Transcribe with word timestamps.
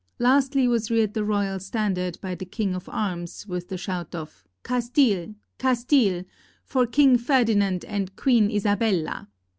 Lastly 0.17 0.67
was 0.67 0.89
reared 0.89 1.13
the 1.13 1.23
royal 1.23 1.59
standard 1.59 2.17
by 2.21 2.33
the 2.33 2.43
king 2.43 2.73
of 2.73 2.89
arms, 2.89 3.45
with 3.45 3.67
the 3.69 3.77
shout 3.77 4.15
of 4.15 4.43
"Castile! 4.63 5.35
Castile! 5.59 6.23
For 6.65 6.87
King 6.87 7.19
Ferdinand 7.19 7.85
and 7.85 8.15
Queen 8.15 8.49
Isabella!" 8.49 9.29